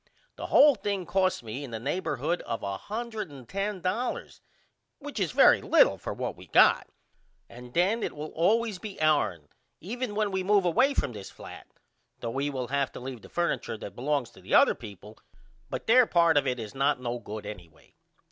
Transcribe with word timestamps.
The 0.35 0.47
hole 0.47 0.73
thing 0.73 1.05
cost 1.05 1.43
me 1.43 1.63
in 1.63 1.69
the 1.69 1.79
neighborhood 1.79 2.41
of 2.47 2.61
$110 2.61 4.39
which 4.97 5.19
is 5.19 5.31
very 5.31 5.61
little 5.61 5.99
for 5.99 6.11
what 6.11 6.35
we 6.35 6.47
got 6.47 6.87
and 7.47 7.71
then 7.75 8.01
it 8.01 8.15
will 8.15 8.31
always 8.31 8.79
be 8.79 8.99
ourn 8.99 9.47
even 9.79 10.15
when 10.15 10.31
we 10.31 10.41
move 10.41 10.65
away 10.65 10.95
from 10.95 11.11
this 11.13 11.29
flat 11.29 11.67
though 12.17 12.31
we 12.31 12.49
will 12.49 12.69
have 12.69 12.91
to 12.93 12.99
leave 12.99 13.21
the 13.21 13.29
furniture 13.29 13.77
that 13.77 13.95
belongs 13.95 14.31
to 14.31 14.41
the 14.41 14.55
other 14.55 14.73
people 14.73 15.19
but 15.69 15.85
their 15.85 16.07
part 16.07 16.35
of 16.35 16.47
it 16.47 16.57
is 16.57 16.73
not 16.73 16.99
no 16.99 17.19
good 17.19 17.45
anyway. 17.45 17.93